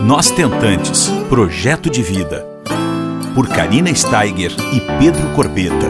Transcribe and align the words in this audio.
Nós 0.00 0.30
Tentantes 0.30 1.08
Projeto 1.28 1.90
de 1.90 2.02
Vida. 2.02 2.46
Por 3.34 3.48
Karina 3.48 3.92
Steiger 3.92 4.52
e 4.72 4.80
Pedro 4.98 5.34
Corbeta. 5.34 5.88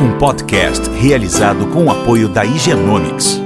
Um 0.00 0.16
podcast 0.18 0.88
realizado 0.90 1.66
com 1.66 1.86
o 1.86 1.90
apoio 1.90 2.28
da 2.28 2.44
Higienomics. 2.44 3.40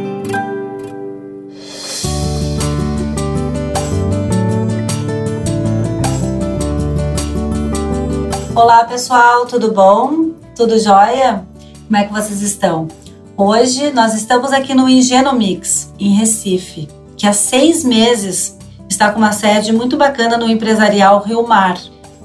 Olá 8.55 8.85
pessoal, 8.85 9.47
tudo 9.47 9.73
bom? 9.73 10.33
Tudo 10.55 10.79
jóia? 10.79 11.47
Como 11.87 11.97
é 11.97 12.05
que 12.05 12.13
vocês 12.13 12.43
estão? 12.43 12.89
Hoje 13.37 13.91
nós 13.93 14.15
estamos 14.15 14.53
aqui 14.53 14.75
no 14.75 14.87
Ingenomix, 14.87 15.91
em 15.99 16.11
Recife, 16.11 16.87
que 17.21 17.27
há 17.27 17.35
seis 17.35 17.85
meses 17.85 18.57
está 18.89 19.11
com 19.11 19.19
uma 19.19 19.33
sede 19.33 19.75
muito 19.75 19.95
bacana 19.95 20.39
no 20.39 20.49
Empresarial 20.49 21.23
Rio 21.23 21.47
Mar. 21.47 21.79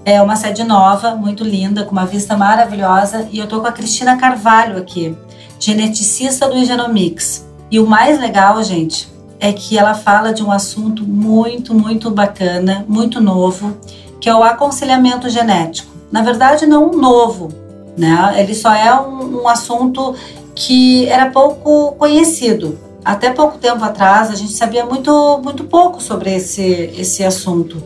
É 0.05 0.21
uma 0.21 0.37
sede 0.37 0.63
nova, 0.63 1.15
muito 1.15 1.43
linda, 1.43 1.83
com 1.83 1.91
uma 1.91 2.05
vista 2.05 2.37
maravilhosa 2.37 3.27
e 3.29 3.37
eu 3.37 3.45
tô 3.45 3.59
com 3.59 3.67
a 3.67 3.73
Cristina 3.73 4.15
Carvalho 4.15 4.77
aqui, 4.77 5.13
geneticista 5.59 6.47
do 6.47 6.55
Ingenomix. 6.55 7.45
E 7.69 7.77
o 7.77 7.85
mais 7.85 8.17
legal, 8.17 8.63
gente, 8.63 9.11
é 9.37 9.51
que 9.51 9.77
ela 9.77 9.95
fala 9.95 10.33
de 10.33 10.41
um 10.41 10.49
assunto 10.49 11.03
muito, 11.03 11.75
muito 11.75 12.09
bacana, 12.09 12.85
muito 12.87 13.19
novo, 13.19 13.75
que 14.21 14.29
é 14.29 14.33
o 14.33 14.45
aconselhamento 14.45 15.29
genético. 15.29 15.93
Na 16.09 16.21
verdade, 16.21 16.65
não 16.65 16.93
novo, 16.93 17.49
né? 17.97 18.33
Ele 18.37 18.55
só 18.55 18.73
é 18.73 18.97
um, 18.97 19.41
um 19.41 19.47
assunto 19.49 20.15
que 20.55 21.05
era 21.09 21.31
pouco 21.31 21.91
conhecido. 21.97 22.84
Até 23.05 23.29
pouco 23.29 23.59
tempo 23.59 23.83
atrás, 23.83 24.31
a 24.31 24.35
gente 24.35 24.53
sabia 24.53 24.83
muito, 24.83 25.39
muito 25.43 25.63
pouco 25.65 26.01
sobre 26.01 26.33
esse, 26.33 26.91
esse 26.97 27.23
assunto. 27.23 27.81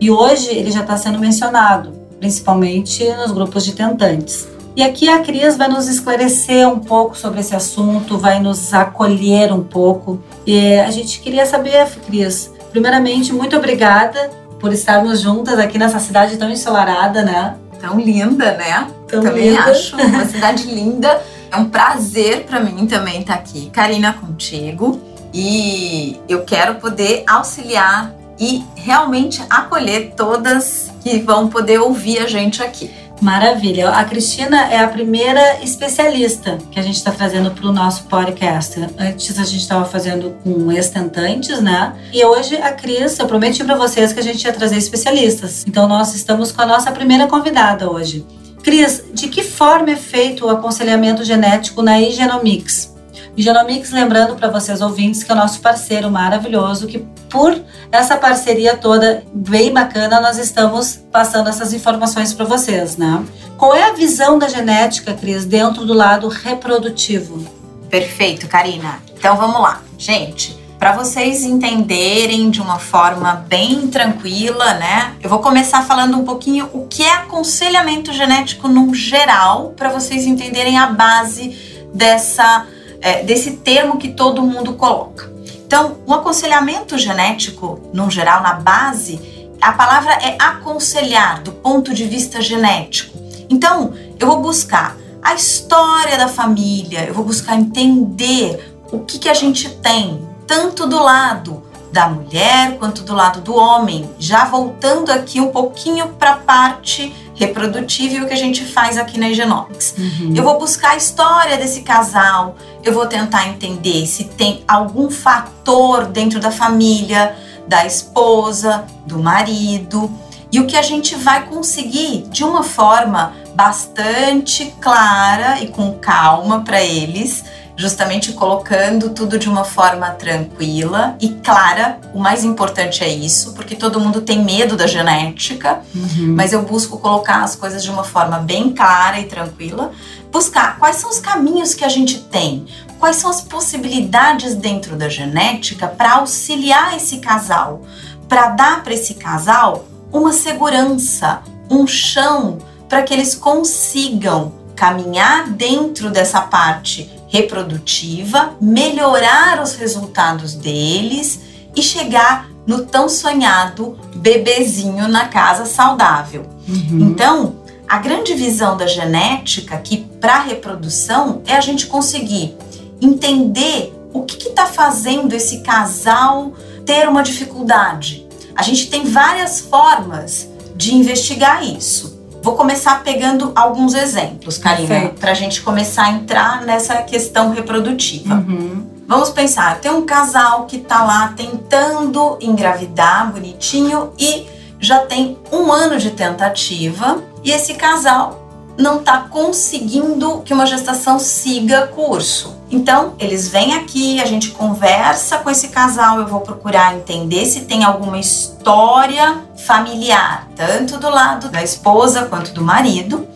E 0.00 0.10
hoje 0.10 0.48
ele 0.48 0.70
já 0.70 0.80
está 0.80 0.96
sendo 0.96 1.18
mencionado, 1.18 1.92
principalmente 2.18 3.04
nos 3.16 3.30
grupos 3.30 3.66
de 3.66 3.72
tentantes. 3.72 4.48
E 4.74 4.82
aqui 4.82 5.10
a 5.10 5.18
Cris 5.18 5.58
vai 5.58 5.68
nos 5.68 5.86
esclarecer 5.88 6.66
um 6.66 6.78
pouco 6.78 7.14
sobre 7.14 7.40
esse 7.40 7.54
assunto, 7.54 8.16
vai 8.16 8.40
nos 8.40 8.72
acolher 8.72 9.52
um 9.52 9.62
pouco. 9.62 10.22
E 10.46 10.76
a 10.76 10.90
gente 10.90 11.20
queria 11.20 11.44
saber, 11.44 11.86
Cris, 12.06 12.50
primeiramente, 12.70 13.34
muito 13.34 13.54
obrigada 13.54 14.30
por 14.58 14.72
estarmos 14.72 15.20
juntas 15.20 15.58
aqui 15.58 15.76
nessa 15.76 15.98
cidade 15.98 16.38
tão 16.38 16.50
ensolarada, 16.50 17.22
né? 17.22 17.56
Tão 17.78 18.00
linda, 18.00 18.56
né? 18.56 18.86
Tão 19.06 19.22
também 19.22 19.50
linda. 19.50 19.64
acho 19.64 19.96
uma 19.96 20.24
cidade 20.24 20.66
linda. 20.66 21.20
É 21.52 21.56
um 21.58 21.66
prazer 21.66 22.44
para 22.44 22.58
mim 22.60 22.86
também 22.86 23.20
estar 23.20 23.34
aqui, 23.34 23.68
Karina, 23.70 24.14
contigo. 24.14 25.02
E 25.34 26.18
eu 26.26 26.44
quero 26.44 26.76
poder 26.76 27.24
auxiliar 27.28 28.10
e 28.40 28.64
realmente 28.74 29.42
acolher 29.50 30.14
todas 30.16 30.90
que 31.02 31.18
vão 31.18 31.48
poder 31.48 31.78
ouvir 31.78 32.20
a 32.20 32.26
gente 32.26 32.62
aqui. 32.62 32.90
Maravilha. 33.20 33.90
A 33.90 34.04
Cristina 34.04 34.72
é 34.72 34.80
a 34.80 34.88
primeira 34.88 35.62
especialista 35.62 36.58
que 36.70 36.80
a 36.80 36.82
gente 36.82 36.96
está 36.96 37.12
trazendo 37.12 37.50
para 37.52 37.68
o 37.68 37.72
nosso 37.72 38.04
podcast. 38.04 38.80
Antes 38.98 39.38
a 39.38 39.44
gente 39.44 39.60
estava 39.60 39.84
fazendo 39.84 40.34
com 40.42 40.72
ex-tentantes, 40.72 41.60
né? 41.60 41.94
E 42.12 42.24
hoje 42.24 42.56
a 42.56 42.72
Cris, 42.72 43.16
eu 43.18 43.26
prometi 43.26 43.62
para 43.62 43.76
vocês 43.76 44.12
que 44.12 44.18
a 44.18 44.22
gente 44.22 44.42
ia 44.42 44.52
trazer 44.52 44.76
especialistas. 44.76 45.64
Então 45.68 45.86
nós 45.86 46.14
estamos 46.14 46.50
com 46.50 46.62
a 46.62 46.66
nossa 46.66 46.90
primeira 46.90 47.28
convidada 47.28 47.88
hoje. 47.88 48.26
Cris, 48.62 49.04
de 49.12 49.28
que 49.28 49.42
forma 49.42 49.90
é 49.90 49.96
feito 49.96 50.46
o 50.46 50.50
aconselhamento 50.50 51.24
genético 51.24 51.82
na 51.82 52.00
Igenomics? 52.00 52.92
Igenomics, 53.36 53.90
lembrando 53.90 54.36
para 54.36 54.48
vocês 54.48 54.80
ouvintes 54.80 55.22
que 55.22 55.32
é 55.32 55.34
o 55.34 55.38
nosso 55.38 55.60
parceiro 55.60 56.10
maravilhoso, 56.10 56.86
que 56.86 56.98
por 57.30 57.58
essa 57.90 58.16
parceria 58.16 58.76
toda 58.76 59.24
bem 59.32 59.72
bacana, 59.72 60.20
nós 60.20 60.38
estamos 60.38 61.00
passando 61.10 61.48
essas 61.48 61.72
informações 61.72 62.32
para 62.32 62.44
vocês, 62.44 62.96
né? 62.96 63.24
Qual 63.56 63.74
é 63.74 63.84
a 63.84 63.94
visão 63.94 64.38
da 64.38 64.48
genética, 64.48 65.14
Cris, 65.14 65.44
dentro 65.44 65.84
do 65.84 65.94
lado 65.94 66.28
reprodutivo? 66.28 67.44
Perfeito, 67.88 68.46
Karina. 68.48 69.02
Então 69.16 69.36
vamos 69.36 69.60
lá. 69.60 69.82
Gente, 69.98 70.61
para 70.82 70.90
vocês 70.90 71.44
entenderem 71.44 72.50
de 72.50 72.60
uma 72.60 72.76
forma 72.76 73.34
bem 73.46 73.86
tranquila, 73.86 74.74
né? 74.74 75.14
Eu 75.22 75.30
vou 75.30 75.38
começar 75.38 75.86
falando 75.86 76.18
um 76.18 76.24
pouquinho 76.24 76.68
o 76.72 76.88
que 76.88 77.04
é 77.04 77.12
aconselhamento 77.12 78.12
genético 78.12 78.66
no 78.66 78.92
geral, 78.92 79.74
para 79.76 79.90
vocês 79.90 80.26
entenderem 80.26 80.76
a 80.76 80.88
base 80.88 81.86
dessa, 81.94 82.66
é, 83.00 83.22
desse 83.22 83.58
termo 83.58 83.96
que 83.96 84.08
todo 84.08 84.42
mundo 84.42 84.72
coloca. 84.72 85.32
Então, 85.64 85.98
o 86.04 86.12
aconselhamento 86.12 86.98
genético, 86.98 87.80
no 87.94 88.10
geral, 88.10 88.42
na 88.42 88.54
base, 88.54 89.48
a 89.60 89.70
palavra 89.70 90.14
é 90.14 90.34
aconselhar 90.36 91.44
do 91.44 91.52
ponto 91.52 91.94
de 91.94 92.06
vista 92.06 92.40
genético. 92.40 93.16
Então, 93.48 93.94
eu 94.18 94.26
vou 94.26 94.40
buscar 94.40 94.96
a 95.22 95.32
história 95.32 96.18
da 96.18 96.26
família, 96.26 97.04
eu 97.04 97.14
vou 97.14 97.24
buscar 97.24 97.54
entender 97.54 98.74
o 98.90 98.98
que, 98.98 99.20
que 99.20 99.28
a 99.28 99.34
gente 99.34 99.68
tem, 99.76 100.31
tanto 100.46 100.86
do 100.86 101.02
lado 101.02 101.62
da 101.92 102.08
mulher 102.08 102.78
quanto 102.78 103.02
do 103.02 103.14
lado 103.14 103.42
do 103.42 103.54
homem. 103.54 104.08
Já 104.18 104.46
voltando 104.46 105.10
aqui 105.10 105.40
um 105.40 105.48
pouquinho 105.48 106.08
para 106.08 106.32
a 106.32 106.36
parte 106.36 107.14
reprodutiva 107.34 108.14
e 108.14 108.20
o 108.22 108.26
que 108.26 108.32
a 108.32 108.36
gente 108.36 108.64
faz 108.64 108.96
aqui 108.96 109.18
na 109.18 109.32
Genomics. 109.32 109.94
Uhum. 109.98 110.32
Eu 110.34 110.42
vou 110.42 110.58
buscar 110.58 110.92
a 110.92 110.96
história 110.96 111.56
desse 111.58 111.82
casal, 111.82 112.56
eu 112.82 112.94
vou 112.94 113.06
tentar 113.06 113.48
entender 113.48 114.06
se 114.06 114.24
tem 114.24 114.64
algum 114.66 115.10
fator 115.10 116.06
dentro 116.06 116.40
da 116.40 116.50
família, 116.50 117.36
da 117.66 117.84
esposa, 117.84 118.84
do 119.06 119.18
marido, 119.18 120.10
e 120.50 120.60
o 120.60 120.66
que 120.66 120.76
a 120.76 120.82
gente 120.82 121.14
vai 121.16 121.46
conseguir 121.46 122.26
de 122.28 122.44
uma 122.44 122.62
forma 122.62 123.34
bastante 123.54 124.74
clara 124.80 125.60
e 125.60 125.68
com 125.68 125.94
calma 125.98 126.60
para 126.60 126.82
eles, 126.82 127.44
justamente 127.76 128.32
colocando 128.32 129.10
tudo 129.10 129.38
de 129.38 129.48
uma 129.48 129.64
forma 129.64 130.10
tranquila 130.10 131.16
e 131.20 131.28
clara. 131.30 131.98
O 132.12 132.18
mais 132.20 132.44
importante 132.44 133.02
é 133.02 133.08
isso, 133.08 133.52
porque 133.54 133.74
todo 133.74 133.98
mundo 134.00 134.20
tem 134.20 134.44
medo 134.44 134.76
da 134.76 134.86
genética, 134.86 135.80
Uhum. 135.94 136.34
mas 136.36 136.52
eu 136.52 136.62
busco 136.62 136.98
colocar 136.98 137.42
as 137.42 137.56
coisas 137.56 137.82
de 137.82 137.90
uma 137.90 138.04
forma 138.04 138.38
bem 138.38 138.72
clara 138.72 139.18
e 139.20 139.24
tranquila. 139.24 139.90
Buscar 140.30 140.78
quais 140.78 140.96
são 140.96 141.10
os 141.10 141.18
caminhos 141.18 141.74
que 141.74 141.84
a 141.84 141.88
gente 141.88 142.18
tem, 142.18 142.66
quais 142.98 143.16
são 143.16 143.30
as 143.30 143.40
possibilidades 143.40 144.54
dentro 144.54 144.96
da 144.96 145.08
genética 145.08 145.88
para 145.88 146.14
auxiliar 146.14 146.96
esse 146.96 147.18
casal, 147.18 147.82
para 148.28 148.48
dar 148.50 148.82
para 148.82 148.94
esse 148.94 149.14
casal 149.14 149.86
uma 150.12 150.32
segurança, 150.32 151.40
um 151.70 151.86
chão 151.86 152.58
para 152.88 153.02
que 153.02 153.12
eles 153.14 153.34
consigam 153.34 154.52
caminhar 154.76 155.48
dentro 155.50 156.10
dessa 156.10 156.40
parte 156.42 157.10
reprodutiva, 157.32 158.54
melhorar 158.60 159.62
os 159.62 159.74
resultados 159.74 160.54
deles 160.54 161.40
e 161.74 161.82
chegar 161.82 162.46
no 162.66 162.84
tão 162.84 163.08
sonhado 163.08 163.98
bebezinho 164.14 165.08
na 165.08 165.28
casa 165.28 165.64
saudável. 165.64 166.44
Uhum. 166.68 166.98
Então, 167.00 167.56
a 167.88 167.96
grande 167.96 168.34
visão 168.34 168.76
da 168.76 168.86
genética 168.86 169.78
que 169.78 170.04
para 170.20 170.34
a 170.34 170.42
reprodução 170.42 171.40
é 171.46 171.54
a 171.54 171.60
gente 171.62 171.86
conseguir 171.86 172.54
entender 173.00 173.98
o 174.12 174.24
que 174.24 174.48
está 174.48 174.66
fazendo 174.66 175.32
esse 175.32 175.60
casal 175.60 176.52
ter 176.84 177.08
uma 177.08 177.22
dificuldade. 177.22 178.26
A 178.54 178.62
gente 178.62 178.90
tem 178.90 179.06
várias 179.06 179.58
formas 179.58 180.46
de 180.76 180.94
investigar 180.94 181.64
isso. 181.64 182.11
Vou 182.42 182.56
começar 182.56 183.04
pegando 183.04 183.52
alguns 183.54 183.94
exemplos, 183.94 184.58
Karina, 184.58 185.10
para 185.20 185.30
a 185.30 185.34
gente 185.34 185.62
começar 185.62 186.06
a 186.06 186.10
entrar 186.10 186.62
nessa 186.62 186.96
questão 186.96 187.52
reprodutiva. 187.52 188.34
Uhum. 188.34 188.84
Vamos 189.06 189.30
pensar, 189.30 189.78
tem 189.78 189.92
um 189.92 190.04
casal 190.04 190.66
que 190.66 190.78
tá 190.78 191.04
lá 191.04 191.32
tentando 191.36 192.36
engravidar 192.40 193.30
bonitinho 193.32 194.12
e 194.18 194.46
já 194.80 194.98
tem 195.00 195.38
um 195.52 195.70
ano 195.70 195.98
de 195.98 196.10
tentativa 196.10 197.22
e 197.44 197.52
esse 197.52 197.74
casal 197.74 198.42
não 198.76 198.98
tá 198.98 199.26
conseguindo 199.30 200.40
que 200.40 200.52
uma 200.52 200.66
gestação 200.66 201.20
siga 201.20 201.86
curso. 201.88 202.56
Então, 202.72 203.12
eles 203.18 203.48
vêm 203.48 203.74
aqui, 203.74 204.18
a 204.18 204.24
gente 204.24 204.52
conversa 204.52 205.36
com 205.36 205.50
esse 205.50 205.68
casal, 205.68 206.18
eu 206.18 206.26
vou 206.26 206.40
procurar 206.40 206.96
entender 206.96 207.44
se 207.44 207.66
tem 207.66 207.84
alguma 207.84 208.18
história 208.18 209.42
familiar, 209.58 210.48
tanto 210.56 210.98
do 210.98 211.10
lado 211.10 211.50
da 211.50 211.62
esposa 211.62 212.24
quanto 212.24 212.52
do 212.52 212.62
marido. 212.62 213.28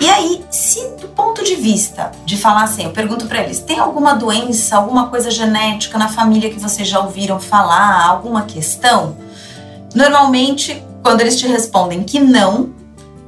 E 0.00 0.10
aí, 0.10 0.44
se 0.50 0.80
do 1.00 1.06
ponto 1.06 1.44
de 1.44 1.54
vista 1.54 2.10
de 2.24 2.36
falar 2.36 2.64
assim, 2.64 2.82
eu 2.82 2.90
pergunto 2.90 3.26
para 3.26 3.40
eles: 3.44 3.60
tem 3.60 3.78
alguma 3.78 4.14
doença, 4.14 4.76
alguma 4.76 5.06
coisa 5.06 5.30
genética 5.30 5.96
na 5.96 6.08
família 6.08 6.50
que 6.50 6.58
vocês 6.58 6.88
já 6.88 6.98
ouviram 6.98 7.38
falar, 7.38 8.04
alguma 8.04 8.42
questão? 8.42 9.16
Normalmente, 9.94 10.82
quando 11.04 11.20
eles 11.20 11.38
te 11.38 11.46
respondem 11.46 12.02
que 12.02 12.18
não, 12.18 12.70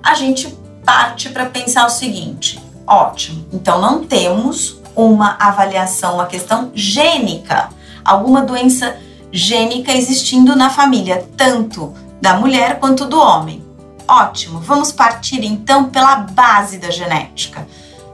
a 0.02 0.14
gente 0.14 0.48
parte 0.84 1.28
para 1.28 1.46
pensar 1.46 1.86
o 1.86 1.90
seguinte: 1.90 2.60
ótimo, 2.88 3.46
então 3.52 3.80
não 3.80 4.04
temos 4.04 4.82
uma 4.94 5.36
avaliação, 5.38 6.14
uma 6.14 6.26
questão 6.26 6.70
gênica, 6.74 7.68
alguma 8.04 8.42
doença 8.42 8.96
gênica 9.32 9.92
existindo 9.92 10.54
na 10.54 10.70
família, 10.70 11.26
tanto 11.36 11.92
da 12.20 12.34
mulher 12.34 12.78
quanto 12.78 13.04
do 13.06 13.18
homem. 13.18 13.64
Ótimo, 14.06 14.60
vamos 14.60 14.92
partir 14.92 15.44
então 15.44 15.84
pela 15.84 16.16
base 16.16 16.78
da 16.78 16.90
genética. 16.90 17.66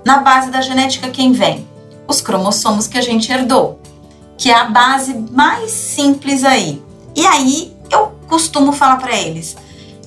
Na 0.05 0.19
base 0.19 0.51
da 0.51 0.61
genética, 0.61 1.11
quem 1.11 1.33
vem? 1.33 1.69
Os 2.09 2.21
cromossomos 2.21 2.87
que 2.87 2.97
a 2.97 3.03
gente 3.03 3.31
herdou, 3.31 3.81
que 4.39 4.51
é 4.51 4.55
a 4.55 4.65
base 4.65 5.15
mais 5.31 5.71
simples 5.71 6.45
aí. 6.45 6.83
E 7.15 7.27
aí 7.27 7.77
eu 7.91 8.13
costumo 8.27 8.73
falar 8.73 8.97
para 8.97 9.15
eles: 9.15 9.57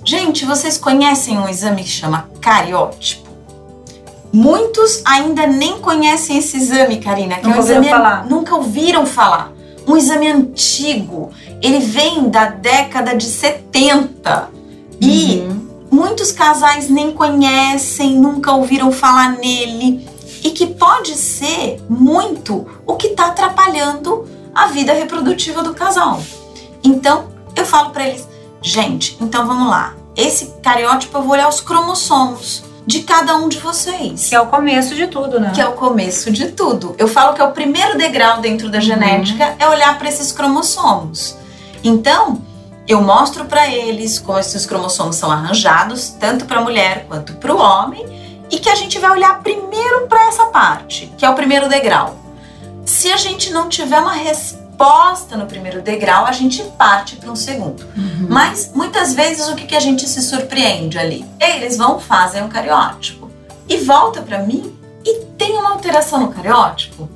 gente, 0.03 0.45
vocês 0.45 0.77
conhecem 0.77 1.37
um 1.37 1.47
exame 1.47 1.83
que 1.83 1.89
chama 1.89 2.29
cariótipo? 2.41 3.22
Muitos 4.33 5.03
ainda 5.06 5.45
nem 5.45 5.77
conhecem 5.77 6.39
esse 6.39 6.57
exame, 6.57 6.97
Karina. 6.97 7.35
Que 7.35 7.45
nunca 7.45 7.59
é 7.59 7.62
um 7.62 7.63
exame, 7.63 7.89
falar. 7.89 8.25
Nunca 8.25 8.56
ouviram 8.56 9.06
falar. 9.06 9.53
Um 9.88 9.95
exame 9.95 10.27
antigo. 10.27 11.30
Ele 11.62 11.77
vem 11.77 12.31
da 12.31 12.45
década 12.45 13.15
de 13.15 13.25
70. 13.25 14.50
E 15.00 15.35
uhum. 15.38 15.68
muitos 15.91 16.31
casais 16.31 16.89
nem 16.89 17.12
conhecem, 17.12 18.15
nunca 18.15 18.51
ouviram 18.53 18.91
falar 18.91 19.38
nele. 19.38 20.03
E 20.44 20.50
que 20.50 20.65
pode 20.65 21.15
ser 21.15 21.80
muito 21.88 22.65
o 22.88 22.95
que 22.95 23.07
está 23.07 23.27
atrapalhando 23.27 24.27
a 24.56 24.65
vida 24.65 24.94
reprodutiva 24.94 25.62
do 25.62 25.75
casal. 25.75 26.19
Então, 26.83 27.25
eu 27.56 27.65
falo 27.68 27.91
para 27.91 28.07
eles, 28.07 28.27
gente, 28.63 29.15
então 29.21 29.45
vamos 29.45 29.69
lá. 29.69 29.95
Esse 30.18 30.53
cariótipo 30.63 31.19
eu 31.19 31.21
vou 31.21 31.33
olhar 31.33 31.47
os 31.47 31.62
cromossomos 31.62 32.72
de 32.85 33.01
cada 33.01 33.35
um 33.35 33.47
de 33.47 33.59
vocês. 33.59 34.30
Que 34.30 34.35
é 34.35 34.41
o 34.41 34.47
começo 34.47 34.95
de 34.95 35.07
tudo, 35.07 35.39
né? 35.39 35.51
Que 35.53 35.62
é 35.62 35.68
o 35.68 35.74
começo 35.74 36.31
de 36.31 36.51
tudo. 36.51 36.95
Eu 36.97 37.07
falo 37.07 37.33
que 37.33 37.41
é 37.41 37.44
o 37.44 37.51
primeiro 37.51 37.97
degrau 37.97 38.41
dentro 38.41 38.69
da 38.69 38.80
genética 38.80 39.45
uhum. 39.45 39.56
é 39.59 39.69
olhar 39.69 39.97
para 39.97 40.09
esses 40.09 40.31
cromossomos. 40.31 41.38
Então, 41.83 42.41
eu 42.88 43.01
mostro 43.01 43.45
para 43.45 43.68
eles 43.68 44.19
como 44.19 44.39
esses 44.39 44.65
cromossomos 44.65 45.15
são 45.15 45.31
arranjados, 45.31 46.09
tanto 46.09 46.45
para 46.45 46.59
a 46.59 46.63
mulher 46.63 47.06
quanto 47.07 47.33
para 47.33 47.53
o 47.53 47.57
homem, 47.57 48.06
e 48.51 48.59
que 48.59 48.69
a 48.69 48.75
gente 48.75 49.00
vai 49.00 49.12
olhar 49.12 49.41
primeiro 49.41 50.07
para 50.07 50.27
essa 50.27 50.45
parte, 50.45 51.12
que 51.18 51.25
é 51.25 51.30
o 51.30 51.33
primeiro 51.33 51.69
degrau. 51.69 52.18
Se 52.85 53.12
a 53.12 53.18
gente 53.18 53.51
não 53.51 53.69
tiver 53.69 54.00
uma 54.00 54.13
resposta 54.13 54.62
resposta 54.73 55.37
no 55.37 55.45
primeiro 55.45 55.81
degrau, 55.81 56.25
a 56.25 56.31
gente 56.31 56.63
parte 56.77 57.15
para 57.15 57.31
um 57.31 57.35
segundo. 57.35 57.83
Uhum. 57.95 58.27
Mas 58.29 58.71
muitas 58.73 59.13
vezes 59.13 59.47
o 59.47 59.55
que, 59.55 59.65
que 59.65 59.75
a 59.75 59.79
gente 59.79 60.07
se 60.09 60.21
surpreende 60.21 60.97
ali? 60.97 61.25
Eles 61.39 61.77
vão, 61.77 61.99
fazem 61.99 62.43
um 62.43 62.49
cariótipo 62.49 63.29
e 63.69 63.77
volta 63.77 64.21
para 64.21 64.39
mim 64.39 64.75
e 65.05 65.25
tem 65.37 65.57
uma 65.57 65.71
alteração 65.71 66.19
no 66.19 66.33
cariótipo. 66.33 67.07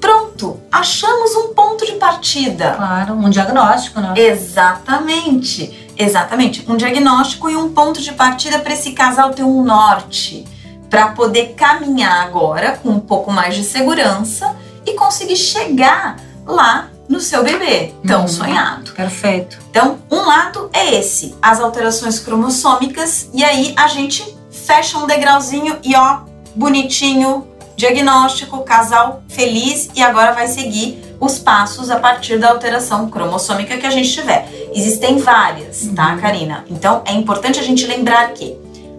Pronto, 0.00 0.60
achamos 0.70 1.34
um 1.34 1.54
ponto 1.54 1.86
de 1.86 1.92
partida. 1.92 2.74
Claro, 2.76 3.14
um 3.14 3.30
diagnóstico, 3.30 4.00
né? 4.00 4.12
Exatamente, 4.16 5.90
exatamente. 5.96 6.70
Um 6.70 6.76
diagnóstico 6.76 7.48
e 7.48 7.56
um 7.56 7.72
ponto 7.72 8.02
de 8.02 8.12
partida 8.12 8.58
para 8.58 8.74
esse 8.74 8.92
casal 8.92 9.30
ter 9.30 9.42
um 9.42 9.64
norte, 9.64 10.44
para 10.90 11.08
poder 11.08 11.54
caminhar 11.54 12.26
agora 12.26 12.78
com 12.82 12.90
um 12.90 13.00
pouco 13.00 13.32
mais 13.32 13.56
de 13.56 13.64
segurança 13.64 14.54
e 14.84 14.92
conseguir 14.92 15.36
chegar 15.36 16.16
lá 16.46 16.90
no 17.08 17.20
seu 17.20 17.44
bebê, 17.44 17.92
tão 18.06 18.22
uhum. 18.22 18.28
sonhado. 18.28 18.92
Perfeito. 18.92 19.58
Então, 19.70 19.98
um 20.10 20.26
lado 20.26 20.70
é 20.72 20.94
esse, 20.94 21.34
as 21.40 21.60
alterações 21.60 22.18
cromossômicas, 22.18 23.28
e 23.32 23.44
aí 23.44 23.74
a 23.76 23.86
gente 23.88 24.36
fecha 24.50 24.98
um 24.98 25.06
degrauzinho 25.06 25.78
e 25.82 25.94
ó, 25.94 26.20
bonitinho, 26.54 27.46
diagnóstico, 27.76 28.62
casal 28.62 29.22
feliz, 29.28 29.90
e 29.94 30.02
agora 30.02 30.32
vai 30.32 30.46
seguir 30.46 31.02
os 31.20 31.38
passos 31.38 31.90
a 31.90 31.98
partir 31.98 32.38
da 32.38 32.50
alteração 32.50 33.08
cromossômica 33.08 33.76
que 33.76 33.86
a 33.86 33.90
gente 33.90 34.10
tiver. 34.10 34.48
Existem 34.74 35.18
várias, 35.18 35.80
tá, 35.80 35.86
uhum. 35.86 35.94
tá, 35.94 36.16
Karina? 36.16 36.64
Então, 36.70 37.02
é 37.04 37.12
importante 37.12 37.58
a 37.58 37.62
gente 37.62 37.86
lembrar 37.86 38.32
que 38.32 38.56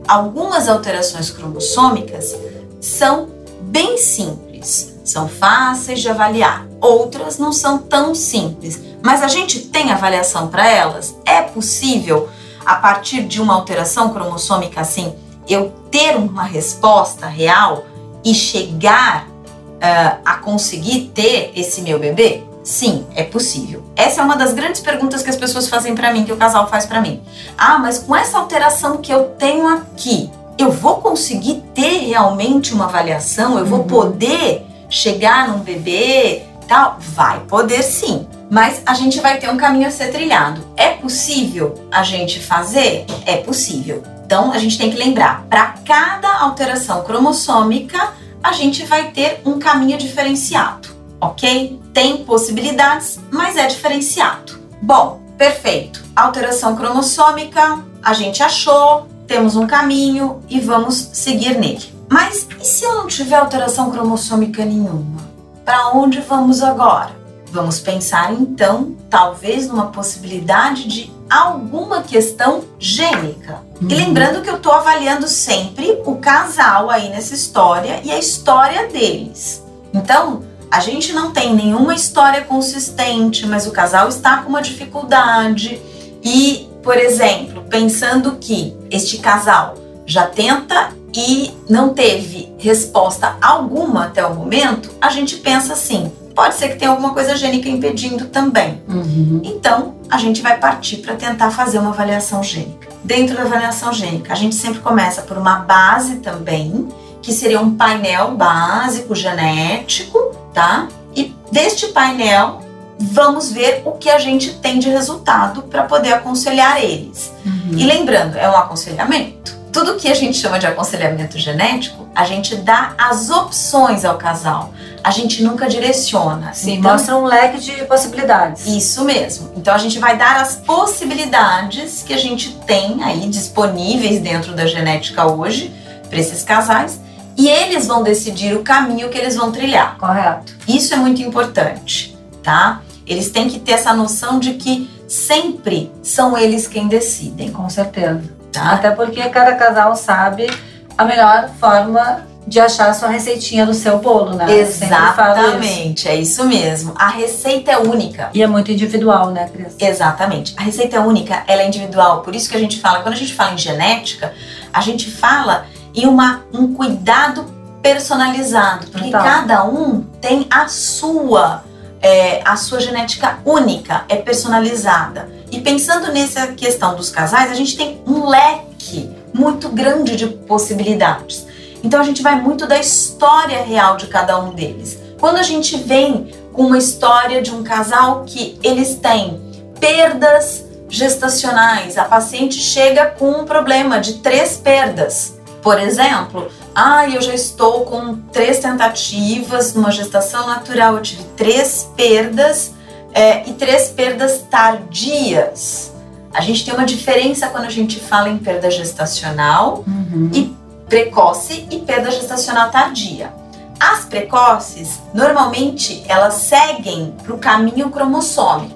algumas 0.07 0.69
alterações 0.69 1.31
cromossômicas 1.31 2.35
são 2.79 3.29
bem 3.61 3.97
simples 3.97 4.95
são 5.05 5.29
fáceis 5.29 6.01
de 6.01 6.09
avaliar, 6.09 6.65
outras 6.85 7.37
não 7.37 7.51
são 7.51 7.77
tão 7.77 8.13
simples, 8.13 8.81
mas 9.01 9.21
a 9.21 9.27
gente 9.27 9.59
tem 9.59 9.91
avaliação 9.91 10.47
para 10.47 10.69
elas? 10.69 11.15
É 11.25 11.41
possível, 11.41 12.29
a 12.65 12.75
partir 12.75 13.23
de 13.23 13.41
uma 13.41 13.53
alteração 13.53 14.09
cromossômica 14.13 14.81
assim, 14.81 15.13
eu 15.47 15.73
ter 15.91 16.15
uma 16.15 16.43
resposta 16.43 17.27
real 17.27 17.85
e 18.23 18.33
chegar 18.33 19.27
uh, 19.27 20.19
a 20.25 20.37
conseguir 20.37 21.11
ter 21.13 21.51
esse 21.55 21.81
meu 21.81 21.99
bebê? 21.99 22.43
Sim, 22.63 23.05
é 23.13 23.23
possível. 23.23 23.83
Essa 23.95 24.21
é 24.21 24.23
uma 24.23 24.35
das 24.35 24.53
grandes 24.53 24.81
perguntas 24.81 25.21
que 25.21 25.29
as 25.29 25.35
pessoas 25.35 25.69
fazem 25.69 25.93
para 25.93 26.11
mim, 26.11 26.25
que 26.25 26.33
o 26.33 26.37
casal 26.37 26.67
faz 26.67 26.85
para 26.85 26.99
mim. 26.99 27.21
Ah, 27.55 27.77
mas 27.77 27.99
com 27.99 28.15
essa 28.15 28.39
alteração 28.39 28.97
que 28.97 29.13
eu 29.13 29.25
tenho 29.37 29.67
aqui, 29.67 30.31
eu 30.57 30.71
vou 30.71 30.95
conseguir 30.95 31.63
ter 31.75 32.07
realmente 32.07 32.73
uma 32.73 32.85
avaliação? 32.85 33.59
Eu 33.59 33.67
vou 33.67 33.79
uhum. 33.81 33.87
poder 33.87 34.65
chegar 34.89 35.47
num 35.47 35.59
bebê, 35.59 36.43
tal? 36.65 36.97
Vai 36.99 37.39
poder 37.41 37.81
sim. 37.83 38.27
Mas 38.49 38.81
a 38.85 38.93
gente 38.93 39.19
vai 39.19 39.39
ter 39.39 39.49
um 39.49 39.57
caminho 39.57 39.87
a 39.87 39.91
ser 39.91 40.11
trilhado. 40.11 40.61
É 40.77 40.89
possível 40.91 41.87
a 41.91 42.03
gente 42.03 42.39
fazer? 42.39 43.05
É 43.25 43.37
possível. 43.37 44.03
Então 44.25 44.51
a 44.51 44.57
gente 44.57 44.77
tem 44.77 44.89
que 44.89 44.97
lembrar, 44.97 45.45
para 45.49 45.75
cada 45.85 46.39
alteração 46.39 47.03
cromossômica, 47.03 48.13
a 48.43 48.51
gente 48.53 48.83
vai 48.85 49.11
ter 49.11 49.41
um 49.45 49.59
caminho 49.59 49.97
diferenciado, 49.97 50.89
ok? 51.21 51.79
Tem 51.93 52.23
possibilidades, 52.23 53.19
mas 53.31 53.55
é 53.55 53.67
diferenciado. 53.67 54.59
Bom, 54.81 55.21
perfeito. 55.37 56.03
Alteração 56.15 56.75
cromossômica, 56.75 57.83
a 58.01 58.13
gente 58.13 58.41
achou, 58.41 59.07
temos 59.27 59.55
um 59.55 59.67
caminho 59.67 60.43
e 60.49 60.59
vamos 60.59 60.95
seguir 61.13 61.57
nele. 61.57 61.93
Mas 62.09 62.47
e 62.59 62.65
se 62.65 62.85
eu 62.85 62.95
não 62.95 63.07
tiver 63.07 63.35
alteração 63.35 63.91
cromossômica 63.91 64.63
nenhuma? 64.63 65.34
Para 65.65 65.89
onde 65.89 66.21
vamos 66.21 66.61
agora? 66.61 67.09
Vamos 67.51 67.79
pensar 67.79 68.31
então, 68.31 68.95
talvez, 69.09 69.67
numa 69.67 69.87
possibilidade 69.87 70.87
de 70.87 71.11
alguma 71.27 72.03
questão 72.03 72.63
gênica. 72.77 73.63
Uhum. 73.81 73.87
E 73.89 73.95
lembrando 73.95 74.43
que 74.43 74.49
eu 74.49 74.57
estou 74.57 74.71
avaliando 74.71 75.27
sempre 75.27 75.99
o 76.05 76.17
casal 76.17 76.91
aí 76.91 77.09
nessa 77.09 77.33
história 77.33 77.99
e 78.03 78.11
a 78.11 78.19
história 78.19 78.87
deles. 78.89 79.63
Então, 79.91 80.43
a 80.69 80.79
gente 80.79 81.13
não 81.13 81.31
tem 81.31 81.55
nenhuma 81.55 81.95
história 81.95 82.43
consistente, 82.43 83.47
mas 83.47 83.65
o 83.65 83.71
casal 83.71 84.07
está 84.07 84.37
com 84.43 84.49
uma 84.49 84.61
dificuldade. 84.61 85.81
E, 86.23 86.69
por 86.83 86.95
exemplo, 86.95 87.63
pensando 87.69 88.35
que 88.35 88.77
este 88.91 89.17
casal 89.17 89.75
já 90.05 90.27
tenta 90.27 90.93
e 91.15 91.53
não 91.69 91.93
teve 91.93 92.53
resposta 92.57 93.37
alguma 93.41 94.05
até 94.05 94.25
o 94.25 94.35
momento, 94.35 94.91
a 94.99 95.09
gente 95.09 95.37
pensa 95.37 95.73
assim: 95.73 96.11
pode 96.35 96.55
ser 96.55 96.69
que 96.69 96.75
tenha 96.75 96.91
alguma 96.91 97.13
coisa 97.13 97.37
gênica 97.37 97.69
impedindo 97.69 98.25
também. 98.25 98.81
Uhum. 98.87 99.41
Então, 99.43 99.95
a 100.09 100.17
gente 100.17 100.41
vai 100.41 100.59
partir 100.59 100.97
para 100.97 101.15
tentar 101.15 101.51
fazer 101.51 101.79
uma 101.79 101.91
avaliação 101.91 102.43
gênica. 102.43 102.89
Dentro 103.03 103.35
da 103.37 103.43
avaliação 103.43 103.93
gênica, 103.93 104.33
a 104.33 104.35
gente 104.35 104.55
sempre 104.55 104.79
começa 104.79 105.21
por 105.21 105.37
uma 105.37 105.59
base 105.59 106.17
também, 106.17 106.89
que 107.21 107.31
seria 107.31 107.61
um 107.61 107.75
painel 107.75 108.35
básico 108.35 109.15
genético, 109.15 110.35
tá? 110.53 110.89
E 111.15 111.33
deste 111.49 111.87
painel, 111.87 112.61
vamos 112.99 113.51
ver 113.51 113.83
o 113.85 113.93
que 113.93 114.09
a 114.09 114.19
gente 114.19 114.55
tem 114.55 114.79
de 114.79 114.89
resultado 114.89 115.61
para 115.63 115.83
poder 115.83 116.13
aconselhar 116.13 116.83
eles. 116.83 117.31
Uhum. 117.45 117.77
E 117.77 117.85
lembrando, 117.85 118.35
é 118.35 118.49
um 118.49 118.57
aconselhamento 118.57 119.64
tudo 119.75 119.95
que 119.95 120.07
a 120.07 120.13
gente 120.13 120.37
chama 120.37 120.57
de 120.57 120.65
aconselhamento 120.65 121.37
genético, 121.37 122.07
a 122.15 122.23
gente 122.23 122.55
dá 122.55 122.93
as 122.97 123.29
opções 123.29 124.05
ao 124.05 124.17
casal. 124.17 124.73
A 125.03 125.11
gente 125.11 125.43
nunca 125.43 125.67
direciona. 125.67 126.53
Sim, 126.53 126.75
então, 126.75 126.93
mostra 126.93 127.17
um 127.17 127.25
leque 127.25 127.59
de 127.59 127.83
possibilidades. 127.83 128.65
Isso 128.65 129.03
mesmo. 129.03 129.51
Então 129.57 129.75
a 129.75 129.77
gente 129.77 129.99
vai 129.99 130.17
dar 130.17 130.37
as 130.37 130.55
possibilidades 130.55 132.03
que 132.03 132.13
a 132.13 132.17
gente 132.17 132.53
tem 132.65 133.03
aí 133.03 133.27
disponíveis 133.27 134.21
dentro 134.21 134.53
da 134.53 134.65
genética 134.65 135.29
hoje 135.29 135.73
para 136.09 136.19
esses 136.19 136.41
casais 136.41 136.97
e 137.37 137.49
eles 137.49 137.85
vão 137.85 138.01
decidir 138.01 138.55
o 138.55 138.63
caminho 138.63 139.09
que 139.09 139.17
eles 139.17 139.35
vão 139.35 139.51
trilhar. 139.51 139.97
Correto. 139.97 140.55
Isso 140.69 140.93
é 140.93 140.97
muito 140.97 141.21
importante, 141.21 142.17
tá? 142.41 142.81
Eles 143.05 143.29
têm 143.29 143.49
que 143.49 143.59
ter 143.59 143.73
essa 143.73 143.93
noção 143.93 144.39
de 144.39 144.53
que 144.53 144.89
sempre 145.05 145.91
são 146.01 146.37
eles 146.37 146.65
quem 146.65 146.87
decidem. 146.87 147.51
Com 147.51 147.69
certeza. 147.69 148.35
Tá? 148.59 148.71
Até 148.71 148.91
porque 148.91 149.21
cada 149.29 149.55
casal 149.55 149.95
sabe 149.95 150.49
a 150.97 151.03
melhor 151.03 151.49
forma 151.59 152.25
de 152.47 152.59
achar 152.59 152.89
a 152.89 152.93
sua 152.93 153.09
receitinha 153.09 153.65
do 153.65 153.73
seu 153.73 153.97
bolo, 153.99 154.35
né? 154.35 154.59
Exatamente, 154.59 156.07
é 156.07 156.15
isso 156.15 156.45
mesmo. 156.45 156.93
A 156.95 157.07
receita 157.07 157.71
é 157.71 157.77
única. 157.77 158.29
E 158.33 158.43
é 158.43 158.47
muito 158.47 158.71
individual, 158.71 159.31
né, 159.31 159.49
Cris? 159.51 159.75
Exatamente. 159.79 160.53
A 160.55 160.61
receita 160.61 160.97
é 160.97 160.99
única, 160.99 161.43
ela 161.47 161.63
é 161.63 161.67
individual. 161.67 162.21
Por 162.21 162.35
isso 162.35 162.49
que 162.49 162.55
a 162.55 162.59
gente 162.59 162.79
fala, 162.79 162.99
quando 162.99 163.15
a 163.15 163.17
gente 163.17 163.33
fala 163.33 163.53
em 163.53 163.57
genética, 163.57 164.33
a 164.71 164.81
gente 164.81 165.09
fala 165.09 165.65
em 165.93 166.05
uma, 166.05 166.43
um 166.53 166.73
cuidado 166.73 167.45
personalizado. 167.81 168.87
Porque 168.87 169.09
Total. 169.09 169.23
cada 169.23 169.63
um 169.65 170.01
tem 170.21 170.45
a 170.51 170.67
sua 170.67 171.63
é, 172.01 172.41
a 172.43 172.55
sua 172.55 172.79
genética 172.79 173.39
única, 173.45 174.05
é 174.09 174.15
personalizada. 174.17 175.29
E 175.51 175.61
pensando 175.61 176.11
nessa 176.11 176.47
questão 176.47 176.95
dos 176.95 177.09
casais, 177.09 177.51
a 177.51 177.55
gente 177.55 177.77
tem 177.77 178.01
um 178.05 178.27
leque 178.27 179.09
muito 179.33 179.69
grande 179.69 180.15
de 180.15 180.27
possibilidades. 180.27 181.45
Então 181.83 181.99
a 181.99 182.03
gente 182.03 182.21
vai 182.21 182.41
muito 182.41 182.65
da 182.65 182.79
história 182.79 183.63
real 183.63 183.97
de 183.97 184.07
cada 184.07 184.39
um 184.39 184.53
deles. 184.53 184.97
Quando 185.19 185.37
a 185.37 185.43
gente 185.43 185.77
vem 185.77 186.31
com 186.51 186.63
uma 186.63 186.77
história 186.77 187.41
de 187.41 187.51
um 187.51 187.63
casal 187.63 188.23
que 188.25 188.57
eles 188.63 188.95
têm 188.95 189.41
perdas 189.79 190.65
gestacionais, 190.87 191.97
a 191.97 192.05
paciente 192.05 192.55
chega 192.55 193.07
com 193.07 193.29
um 193.29 193.45
problema 193.45 193.99
de 193.99 194.15
três 194.15 194.57
perdas. 194.57 195.37
Por 195.61 195.79
exemplo, 195.79 196.49
ah, 196.75 197.07
eu 197.07 197.21
já 197.21 197.33
estou 197.33 197.85
com 197.85 198.17
três 198.33 198.59
tentativas 198.59 199.73
numa 199.73 199.91
gestação 199.91 200.45
natural, 200.45 200.95
eu 200.95 201.01
tive 201.01 201.23
três 201.37 201.89
perdas 201.95 202.73
é, 203.13 203.47
e 203.49 203.53
três 203.53 203.87
perdas 203.87 204.41
tardias. 204.51 205.93
A 206.33 206.41
gente 206.41 206.65
tem 206.65 206.73
uma 206.73 206.85
diferença 206.85 207.47
quando 207.47 207.63
a 207.63 207.69
gente 207.69 207.97
fala 207.97 208.27
em 208.27 208.37
perda 208.37 208.69
gestacional 208.69 209.85
uhum. 209.87 210.29
e 210.33 210.53
precoce 210.89 211.65
e 211.71 211.79
perda 211.79 212.11
gestacional 212.11 212.69
tardia. 212.69 213.33
As 213.79 214.03
precoces, 214.03 214.99
normalmente, 215.13 216.03
elas 216.09 216.33
seguem 216.33 217.15
para 217.23 217.33
o 217.33 217.37
caminho 217.37 217.89
cromossômico. 217.89 218.75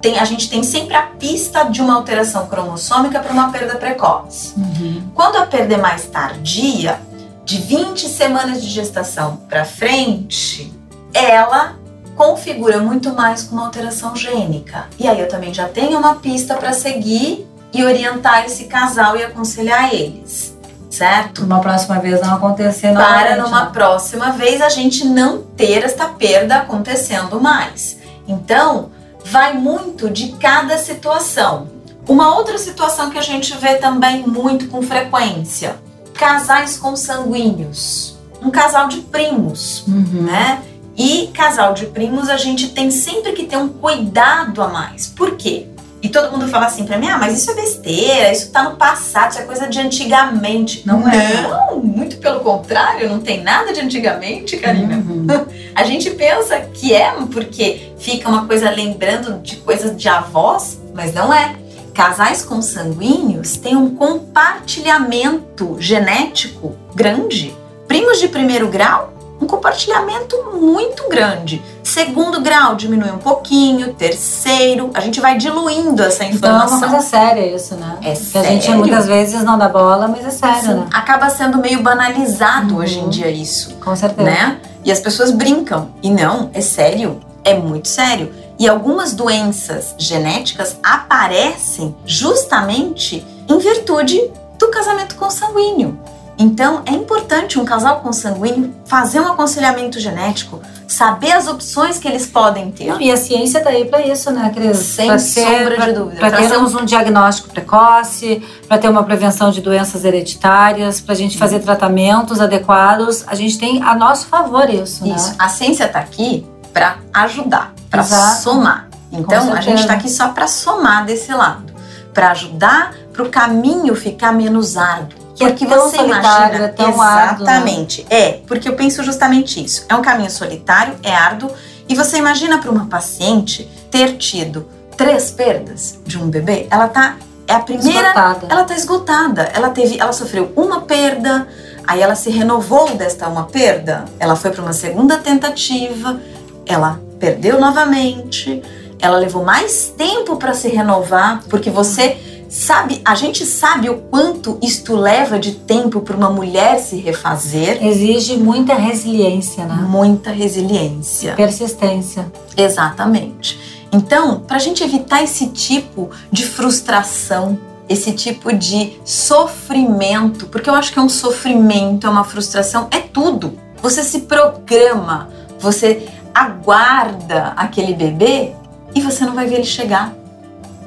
Tem, 0.00 0.20
a 0.20 0.24
gente 0.24 0.48
tem 0.48 0.62
sempre 0.62 0.94
a 0.94 1.02
pista 1.02 1.64
de 1.64 1.80
uma 1.80 1.94
alteração 1.94 2.46
cromossômica 2.46 3.18
para 3.18 3.32
uma 3.32 3.50
perda 3.50 3.74
precoce. 3.76 4.54
Uhum. 4.56 5.02
Quando 5.14 5.36
a 5.36 5.46
perda 5.46 5.74
é 5.74 5.78
mais 5.78 6.04
tardia, 6.06 7.00
de 7.44 7.58
20 7.58 8.08
semanas 8.08 8.62
de 8.62 8.68
gestação 8.68 9.36
para 9.48 9.64
frente, 9.64 10.72
ela 11.12 11.76
configura 12.16 12.78
muito 12.78 13.12
mais 13.12 13.42
com 13.42 13.56
uma 13.56 13.66
alteração 13.66 14.16
gênica. 14.16 14.86
E 14.98 15.06
aí 15.06 15.20
eu 15.20 15.28
também 15.28 15.52
já 15.52 15.68
tenho 15.68 15.98
uma 15.98 16.16
pista 16.16 16.54
para 16.54 16.72
seguir 16.72 17.46
e 17.72 17.84
orientar 17.84 18.44
esse 18.44 18.64
casal 18.64 19.16
e 19.16 19.22
aconselhar 19.22 19.92
eles. 19.92 20.54
Certo? 20.88 21.42
Uma 21.42 21.58
próxima 21.58 21.98
vez 21.98 22.20
não 22.20 22.34
acontecer 22.36 22.94
Para 22.94 23.36
numa 23.36 23.64
né? 23.64 23.70
próxima 23.72 24.30
vez 24.30 24.60
a 24.60 24.68
gente 24.68 25.04
não 25.04 25.42
ter 25.42 25.82
esta 25.82 26.06
perda 26.06 26.58
acontecendo 26.58 27.40
mais. 27.40 27.98
Então, 28.28 28.90
vai 29.24 29.54
muito 29.54 30.08
de 30.08 30.32
cada 30.32 30.78
situação. 30.78 31.66
Uma 32.06 32.36
outra 32.36 32.58
situação 32.58 33.10
que 33.10 33.18
a 33.18 33.22
gente 33.22 33.56
vê 33.56 33.74
também 33.74 34.24
muito 34.24 34.68
com 34.68 34.82
frequência: 34.82 35.76
casais 36.14 36.76
consanguíneos. 36.76 38.16
Um 38.40 38.50
casal 38.50 38.88
de 38.88 39.00
primos, 39.02 39.84
uhum. 39.86 40.22
né? 40.22 40.62
E 40.96 41.28
casal 41.34 41.74
de 41.74 41.86
primos 41.86 42.28
a 42.28 42.36
gente 42.36 42.70
tem 42.70 42.90
sempre 42.90 43.32
que 43.32 43.44
ter 43.44 43.56
um 43.56 43.68
cuidado 43.68 44.62
a 44.62 44.68
mais. 44.68 45.06
Por 45.06 45.36
quê? 45.36 45.66
E 46.04 46.08
todo 46.10 46.30
mundo 46.30 46.46
fala 46.48 46.66
assim 46.66 46.84
pra 46.84 46.98
mim: 46.98 47.08
ah, 47.08 47.16
mas 47.16 47.38
isso 47.38 47.50
é 47.50 47.54
besteira, 47.54 48.30
isso 48.30 48.50
tá 48.50 48.62
no 48.62 48.76
passado, 48.76 49.30
isso 49.30 49.40
é 49.40 49.44
coisa 49.44 49.66
de 49.66 49.80
antigamente. 49.80 50.82
Não, 50.86 51.08
é? 51.08 51.42
Não, 51.42 51.80
muito 51.80 52.18
pelo 52.18 52.40
contrário, 52.40 53.08
não 53.08 53.20
tem 53.20 53.42
nada 53.42 53.72
de 53.72 53.80
antigamente, 53.80 54.58
Karina. 54.58 54.96
Uhum. 54.96 55.26
A 55.74 55.82
gente 55.84 56.10
pensa 56.10 56.60
que 56.60 56.92
é 56.92 57.10
porque 57.32 57.92
fica 57.98 58.28
uma 58.28 58.46
coisa 58.46 58.68
lembrando 58.68 59.40
de 59.40 59.56
coisas 59.56 59.96
de 59.96 60.06
avós, 60.06 60.78
mas 60.94 61.14
não 61.14 61.32
é. 61.32 61.56
Casais 61.94 62.42
consanguíneos 62.42 63.56
têm 63.56 63.76
um 63.76 63.94
compartilhamento 63.94 65.76
genético 65.78 66.74
grande. 66.94 67.56
Primos 67.86 68.18
de 68.18 68.28
primeiro 68.28 68.68
grau 68.68 69.14
um 69.40 69.46
compartilhamento 69.46 70.36
muito 70.54 71.08
grande. 71.08 71.62
Segundo 71.82 72.40
grau 72.40 72.74
diminui 72.74 73.10
um 73.10 73.18
pouquinho, 73.18 73.92
terceiro, 73.92 74.90
a 74.94 75.00
gente 75.00 75.20
vai 75.20 75.36
diluindo 75.36 76.02
essa 76.02 76.24
informação. 76.24 76.78
Então 76.78 76.88
é 76.88 76.90
uma 76.90 76.98
coisa 77.00 77.06
séria 77.06 77.54
isso, 77.54 77.74
né? 77.74 77.98
É 78.02 78.10
que 78.12 78.16
sério. 78.16 78.48
a 78.48 78.52
gente 78.52 78.70
muitas 78.70 79.06
vezes 79.06 79.42
não 79.42 79.58
dá 79.58 79.68
bola, 79.68 80.08
mas 80.08 80.24
é 80.24 80.30
sério, 80.30 80.62
Sim, 80.62 80.74
né? 80.74 80.86
Acaba 80.92 81.28
sendo 81.30 81.58
meio 81.58 81.82
banalizado 81.82 82.74
uhum. 82.74 82.80
hoje 82.80 82.98
em 82.98 83.08
dia 83.08 83.30
isso. 83.30 83.74
Com 83.84 83.94
certeza. 83.94 84.30
Né? 84.30 84.58
E 84.84 84.90
as 84.90 85.00
pessoas 85.00 85.30
brincam. 85.30 85.90
E 86.02 86.10
não, 86.10 86.50
é 86.54 86.60
sério. 86.60 87.20
É 87.44 87.54
muito 87.54 87.88
sério. 87.88 88.32
E 88.58 88.68
algumas 88.68 89.14
doenças 89.14 89.94
genéticas 89.98 90.76
aparecem 90.82 91.94
justamente 92.06 93.26
em 93.48 93.58
virtude 93.58 94.30
do 94.58 94.68
casamento 94.68 95.16
consanguíneo. 95.16 95.98
Então, 96.38 96.82
é 96.84 96.90
importante 96.90 97.60
um 97.60 97.64
casal 97.64 98.00
consanguíneo 98.00 98.74
fazer 98.86 99.20
um 99.20 99.28
aconselhamento 99.28 100.00
genético, 100.00 100.60
saber 100.88 101.32
as 101.32 101.46
opções 101.46 101.98
que 101.98 102.08
eles 102.08 102.26
podem 102.26 102.70
ter. 102.70 103.00
e 103.00 103.10
a 103.10 103.16
ciência 103.16 103.58
está 103.58 103.70
aí 103.70 103.84
para 103.84 104.04
isso, 104.06 104.30
né, 104.30 104.50
Cris? 104.54 104.78
Sem 104.78 105.06
pra 105.06 105.18
sombra 105.18 105.78
de 105.78 105.92
dúvida. 105.92 106.20
Para 106.20 106.36
termos 106.36 106.74
um 106.74 106.84
diagnóstico 106.84 107.50
precoce, 107.50 108.42
para 108.66 108.78
ter 108.78 108.88
uma 108.88 109.04
prevenção 109.04 109.50
de 109.50 109.60
doenças 109.60 110.04
hereditárias, 110.04 111.00
para 111.00 111.12
a 111.12 111.16
gente 111.16 111.38
fazer 111.38 111.60
tratamentos 111.60 112.40
adequados. 112.40 113.24
A 113.26 113.34
gente 113.34 113.58
tem 113.58 113.82
a 113.82 113.94
nosso 113.94 114.26
favor 114.26 114.68
isso, 114.68 115.06
né? 115.06 115.14
Isso. 115.14 115.30
Né? 115.30 115.36
A 115.38 115.48
ciência 115.48 115.84
está 115.84 116.00
aqui 116.00 116.46
para 116.72 116.96
ajudar, 117.12 117.72
para 118.02 118.34
somar. 118.36 118.88
Então, 119.12 119.52
a 119.52 119.60
gente 119.60 119.80
está 119.80 119.94
aqui 119.94 120.10
só 120.10 120.28
para 120.28 120.46
somar 120.46 121.04
desse 121.04 121.32
lado, 121.32 121.72
para 122.12 122.30
ajudar 122.32 122.94
para 123.12 123.22
o 123.22 123.28
caminho 123.28 123.94
ficar 123.94 124.32
menos 124.32 124.76
árduo 124.76 125.24
que 125.34 125.44
porque 125.44 125.64
é 125.64 125.68
você 125.68 125.96
imagina, 125.96 126.64
é 126.64 126.68
tão 126.68 126.90
exatamente. 126.90 128.02
Árduo, 128.02 128.16
né? 128.16 128.26
É, 128.26 128.32
porque 128.46 128.68
eu 128.68 128.76
penso 128.76 129.02
justamente 129.02 129.62
isso. 129.62 129.84
É 129.88 129.94
um 129.94 130.02
caminho 130.02 130.30
solitário, 130.30 130.94
é 131.02 131.12
árduo, 131.14 131.50
e 131.88 131.94
você 131.94 132.18
imagina 132.18 132.58
para 132.58 132.70
uma 132.70 132.86
paciente 132.86 133.68
ter 133.90 134.16
tido 134.16 134.68
três 134.96 135.30
perdas 135.30 135.98
de 136.06 136.18
um 136.18 136.28
bebê, 136.28 136.66
ela 136.70 136.88
tá 136.88 137.16
é 137.46 137.52
a 137.52 137.60
primeira, 137.60 138.08
esgotada. 138.08 138.46
ela 138.48 138.64
tá 138.64 138.74
esgotada. 138.74 139.42
Ela 139.52 139.70
teve, 139.70 140.00
ela 140.00 140.12
sofreu 140.12 140.52
uma 140.56 140.82
perda, 140.82 141.46
aí 141.86 142.00
ela 142.00 142.14
se 142.14 142.30
renovou 142.30 142.94
desta 142.94 143.28
uma 143.28 143.44
perda, 143.44 144.04
ela 144.18 144.34
foi 144.34 144.50
para 144.50 144.62
uma 144.62 144.72
segunda 144.72 145.18
tentativa, 145.18 146.20
ela 146.64 147.00
perdeu 147.24 147.58
novamente, 147.58 148.62
ela 149.00 149.16
levou 149.16 149.42
mais 149.42 149.94
tempo 149.96 150.36
para 150.36 150.52
se 150.52 150.68
renovar, 150.68 151.42
porque 151.48 151.70
você 151.70 152.16
Sabe, 152.46 153.02
a 153.04 153.16
gente 153.16 153.44
sabe 153.44 153.90
o 153.90 153.96
quanto 153.96 154.58
isto 154.62 154.94
leva 154.94 155.40
de 155.40 155.54
tempo 155.54 156.02
para 156.02 156.16
uma 156.16 156.30
mulher 156.30 156.78
se 156.78 156.94
refazer. 156.98 157.84
Exige 157.84 158.36
muita 158.36 158.74
resiliência, 158.74 159.64
né? 159.64 159.74
Muita 159.74 160.30
resiliência. 160.30 161.34
Persistência. 161.34 162.30
Exatamente. 162.56 163.58
Então, 163.90 164.38
para 164.38 164.54
a 164.54 164.60
gente 164.60 164.84
evitar 164.84 165.20
esse 165.24 165.48
tipo 165.48 166.10
de 166.30 166.46
frustração, 166.46 167.58
esse 167.88 168.12
tipo 168.12 168.52
de 168.52 169.00
sofrimento, 169.04 170.46
porque 170.46 170.70
eu 170.70 170.74
acho 170.74 170.92
que 170.92 170.98
é 171.00 171.02
um 171.02 171.08
sofrimento, 171.08 172.06
é 172.06 172.10
uma 172.10 172.22
frustração, 172.22 172.86
é 172.92 173.00
tudo. 173.00 173.58
Você 173.82 174.04
se 174.04 174.20
programa, 174.20 175.28
você 175.58 176.06
aguarda 176.34 177.52
aquele 177.56 177.94
bebê 177.94 178.52
e 178.94 179.00
você 179.00 179.24
não 179.24 179.34
vai 179.34 179.46
ver 179.46 179.56
ele 179.56 179.64
chegar. 179.64 180.12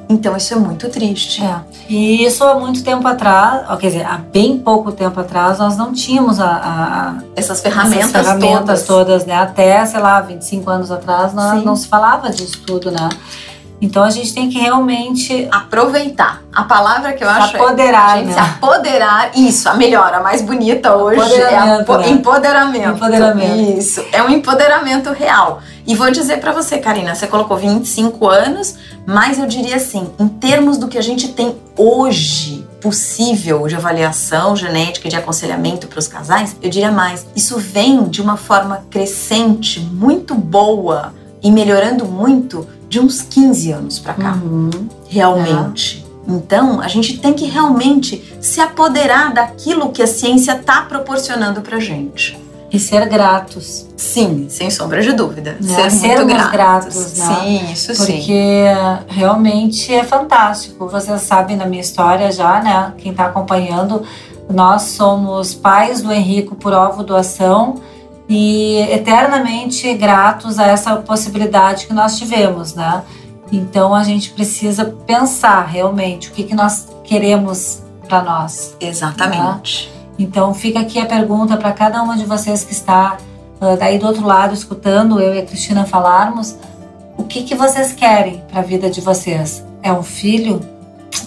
Então 0.10 0.36
isso 0.38 0.54
é 0.54 0.58
muito 0.58 0.90
triste. 0.90 1.44
É. 1.44 1.60
E 1.90 2.26
isso 2.26 2.44
há 2.44 2.56
muito 2.56 2.84
tempo 2.84 3.06
atrás, 3.08 3.68
quer 3.80 3.88
dizer, 3.88 4.06
há 4.06 4.18
bem 4.18 4.58
pouco 4.58 4.92
tempo 4.92 5.20
atrás, 5.20 5.60
nós 5.60 5.76
não 5.76 5.94
tínhamos 5.94 6.40
a, 6.40 6.48
a 6.48 7.24
essas 7.36 7.62
ferramentas, 7.62 8.10
essas 8.10 8.26
ferramentas 8.26 8.84
todas. 8.84 8.86
todas. 8.86 9.26
né? 9.26 9.36
Até, 9.36 9.86
sei 9.86 10.00
lá, 10.00 10.22
25 10.22 10.70
anos 10.70 10.92
atrás, 10.92 11.34
não, 11.34 11.62
não 11.62 11.76
se 11.76 11.88
falava 11.88 12.30
disso 12.30 12.62
tudo, 12.66 12.90
né? 12.90 13.10
Então 13.80 14.04
a 14.04 14.10
gente 14.10 14.34
tem 14.34 14.50
que 14.50 14.58
realmente 14.58 15.48
aproveitar. 15.52 16.42
A 16.52 16.64
palavra 16.64 17.14
que 17.14 17.24
eu 17.24 17.28
se 17.30 17.34
acho 17.36 17.56
apoderar, 17.58 18.10
é 18.10 18.14
a 18.14 18.18
gente 18.18 18.28
né? 18.28 18.34
se 18.34 18.40
apoderar. 18.40 19.32
Isso, 19.36 19.70
a 19.70 19.76
melhor, 19.76 20.14
a 20.14 20.20
mais 20.20 20.42
bonita 20.42 20.96
hoje 20.96 21.20
empoderamento, 21.20 21.94
é 21.94 21.98
né? 21.98 22.10
empoderamento. 22.10 22.96
Empoderamento. 22.96 23.78
Isso, 23.78 24.04
é 24.12 24.24
um 24.24 24.30
empoderamento 24.30 25.12
real. 25.12 25.62
E 25.86 25.96
vou 25.96 26.10
dizer 26.10 26.40
para 26.40 26.52
você, 26.52 26.80
Karina, 26.80 27.14
você 27.14 27.28
colocou 27.28 27.56
25 27.56 28.28
anos, 28.28 28.76
mas 29.06 29.38
eu 29.38 29.46
diria 29.46 29.76
assim, 29.76 30.10
em 30.20 30.28
termos 30.28 30.78
do 30.78 30.88
que 30.88 30.98
a 30.98 31.04
gente 31.04 31.30
tem 31.30 31.56
hoje 31.78 32.68
possível 32.82 33.68
de 33.68 33.76
avaliação 33.76 34.56
genética 34.56 35.08
e 35.08 35.10
de 35.10 35.16
aconselhamento 35.16 35.88
para 35.88 36.00
os 36.00 36.08
casais, 36.08 36.56
eu 36.62 36.70
diria 36.70 36.92
mais. 36.92 37.26
Isso 37.36 37.58
vem 37.58 38.04
de 38.06 38.22
uma 38.22 38.38
forma 38.38 38.86
crescente, 38.90 39.80
muito 39.80 40.36
boa 40.36 41.14
e 41.42 41.52
melhorando 41.52 42.06
muito 42.06 42.68
de 42.90 43.00
uns 43.00 43.22
15 43.22 43.72
anos 43.72 44.00
para 44.00 44.14
cá. 44.14 44.34
Uhum. 44.34 44.70
Realmente. 45.08 46.04
É. 46.04 46.34
Então, 46.34 46.82
a 46.82 46.88
gente 46.88 47.18
tem 47.20 47.34
que 47.34 47.46
realmente 47.46 48.36
se 48.42 48.60
apoderar 48.60 49.34
daquilo 49.34 49.92
que 49.92 50.04
a 50.04 50.08
ciência 50.08 50.52
está 50.54 50.82
proporcionando 50.82 51.62
para 51.62 51.80
gente. 51.80 52.38
E 52.70 52.78
ser 52.78 53.08
gratos. 53.08 53.88
Sim, 53.96 54.48
sem 54.50 54.70
sombra 54.70 55.02
de 55.02 55.14
dúvida. 55.14 55.56
Né? 55.62 55.90
Ser 55.90 56.08
muito 56.08 56.26
gratos. 56.26 56.52
gratos 56.52 57.18
né? 57.18 57.36
Sim, 57.36 57.72
isso 57.72 57.88
Porque 57.88 58.04
sim. 58.04 58.18
Porque 58.18 58.64
realmente 59.08 59.94
é 59.94 60.04
fantástico. 60.04 60.86
Vocês 60.88 61.22
sabem 61.22 61.58
da 61.58 61.66
minha 61.66 61.82
história 61.82 62.30
já, 62.30 62.62
né? 62.62 62.94
Quem 62.98 63.12
está 63.12 63.28
acompanhando, 63.28 64.04
nós 64.50 64.82
somos 64.82 65.54
pais 65.54 66.02
do 66.02 66.12
Henrico 66.12 66.56
por 66.56 66.74
ovo 66.74 67.04
doação 67.04 67.76
e 68.30 68.80
eternamente 68.92 69.94
gratos 69.94 70.60
a 70.60 70.68
essa 70.68 70.98
possibilidade 70.98 71.88
que 71.88 71.94
nós 71.94 72.18
tivemos, 72.18 72.74
né? 72.74 73.04
Então 73.52 73.94
a 73.94 74.04
gente 74.04 74.32
precisa 74.32 74.86
pensar 75.06 75.66
realmente 75.66 76.30
o 76.30 76.32
que, 76.32 76.44
que 76.44 76.54
nós 76.54 76.88
queremos 77.04 77.82
para 78.08 78.22
nós. 78.22 78.76
Exatamente. 78.80 79.90
Né? 79.90 79.98
Então 80.20 80.54
fica 80.54 80.80
aqui 80.80 81.00
a 81.00 81.06
pergunta 81.06 81.56
para 81.56 81.72
cada 81.72 82.02
uma 82.02 82.18
de 82.18 82.26
vocês 82.26 82.64
que 82.64 82.74
está 82.74 83.18
uh, 83.62 83.78
daí 83.78 83.98
do 83.98 84.08
outro 84.08 84.26
lado 84.26 84.54
escutando 84.54 85.20
eu 85.22 85.34
e 85.34 85.40
a 85.40 85.46
Cristina 85.46 85.86
falarmos, 85.86 86.58
o 87.18 87.24
que, 87.24 87.44
que 87.44 87.56
vocês 87.56 87.94
querem 87.94 88.44
para 88.52 88.60
a 88.60 88.64
vida 88.64 88.90
de 88.90 89.00
vocês? 89.00 89.64
É 89.82 89.92
um 89.92 90.04
filho? 90.04 90.60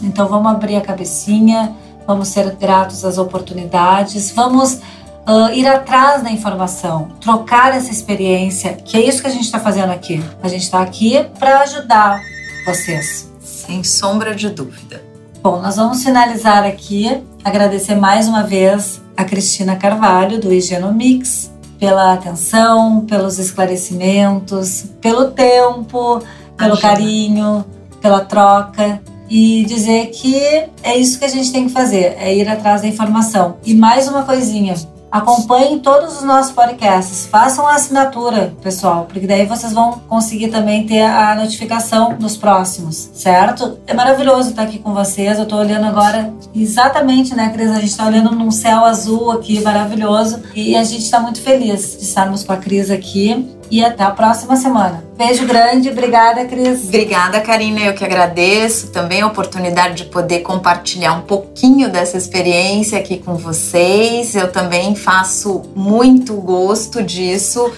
Então 0.03 0.29
vamos 0.29 0.51
abrir 0.53 0.77
a 0.77 0.81
cabecinha, 0.81 1.75
vamos 2.07 2.29
ser 2.29 2.55
gratos 2.57 3.05
às 3.05 3.17
oportunidades, 3.17 4.31
vamos 4.31 4.81
uh, 5.29 5.53
ir 5.53 5.67
atrás 5.67 6.23
da 6.23 6.31
informação, 6.31 7.09
trocar 7.21 7.75
essa 7.75 7.91
experiência, 7.91 8.75
que 8.75 8.97
é 8.97 9.01
isso 9.01 9.21
que 9.21 9.29
a 9.29 9.31
gente 9.31 9.45
está 9.45 9.59
fazendo 9.59 9.91
aqui. 9.91 10.23
A 10.43 10.49
gente 10.49 10.63
está 10.63 10.81
aqui 10.81 11.25
para 11.39 11.61
ajudar 11.61 12.21
vocês. 12.67 13.31
Sem 13.41 13.83
sombra 13.85 14.35
de 14.35 14.49
dúvida. 14.51 15.03
Bom, 15.43 15.61
nós 15.61 15.77
vamos 15.77 16.03
finalizar 16.03 16.65
aqui, 16.65 17.23
agradecer 17.43 17.95
mais 17.95 18.29
uma 18.29 18.43
vez 18.43 19.01
a 19.17 19.25
Cristina 19.25 19.77
Carvalho, 19.77 20.39
do 20.39 20.53
Higienomix, 20.53 21.51
pela 21.79 22.13
atenção, 22.13 23.07
pelos 23.07 23.39
esclarecimentos, 23.39 24.85
pelo 25.01 25.31
tempo, 25.31 26.21
pelo 26.57 26.77
Imagina. 26.77 26.81
carinho, 26.81 27.65
pela 28.03 28.21
troca 28.21 29.01
e 29.31 29.65
dizer 29.65 30.07
que 30.07 30.37
é 30.83 30.97
isso 30.97 31.19
que 31.19 31.25
a 31.25 31.29
gente 31.29 31.53
tem 31.53 31.69
que 31.69 31.73
fazer, 31.73 32.17
é 32.19 32.35
ir 32.35 32.49
atrás 32.49 32.83
da 32.83 32.89
informação. 32.89 33.59
E 33.65 33.75
mais 33.75 34.09
uma 34.09 34.25
coisinha, 34.25 34.75
Acompanhem 35.11 35.79
todos 35.79 36.19
os 36.19 36.23
nossos 36.23 36.53
podcasts. 36.53 37.27
Façam 37.27 37.67
a 37.67 37.75
assinatura, 37.75 38.55
pessoal, 38.63 39.07
porque 39.07 39.27
daí 39.27 39.45
vocês 39.45 39.73
vão 39.73 40.01
conseguir 40.09 40.49
também 40.49 40.87
ter 40.87 41.03
a 41.03 41.35
notificação 41.35 42.15
dos 42.15 42.37
próximos, 42.37 43.11
certo? 43.13 43.79
É 43.87 43.95
maravilhoso 43.95 44.51
estar 44.51 44.63
aqui 44.63 44.79
com 44.79 44.95
vocês. 44.95 45.37
Eu 45.37 45.45
estou 45.45 45.59
olhando 45.59 45.87
agora 45.87 46.33
exatamente, 46.55 47.35
né, 47.35 47.51
Cris? 47.51 47.71
A 47.71 47.75
gente 47.75 47.91
está 47.91 48.07
olhando 48.07 48.31
num 48.31 48.51
céu 48.51 48.85
azul 48.85 49.33
aqui, 49.33 49.61
maravilhoso. 49.61 50.43
E 50.55 50.77
a 50.77 50.85
gente 50.85 51.03
está 51.03 51.19
muito 51.19 51.41
feliz 51.41 51.97
de 51.99 52.05
estarmos 52.05 52.45
com 52.45 52.53
a 52.53 52.57
Cris 52.57 52.91
aqui 52.91 53.60
e 53.71 53.85
até 53.85 54.03
a 54.03 54.11
próxima 54.11 54.57
semana. 54.57 55.05
Beijo 55.17 55.47
grande, 55.47 55.91
obrigada, 55.91 56.45
Cris. 56.47 56.85
Obrigada, 56.85 57.41
Karina. 57.41 57.81
Eu 57.81 57.95
que 57.95 58.05
agradeço 58.05 58.89
também 58.89 59.21
a 59.21 59.27
oportunidade 59.27 59.95
de 59.95 60.05
poder 60.07 60.41
compartilhar 60.41 61.13
um 61.13 61.23
pouquinho 61.23 61.91
dessa 61.91 62.17
experiência 62.17 62.99
aqui 62.99 63.19
com 63.19 63.37
vocês. 63.37 64.35
Eu 64.35 64.51
também 64.51 64.95
faço 64.95 65.63
muito 65.75 66.35
gosto 66.35 67.03
disso. 67.03 67.71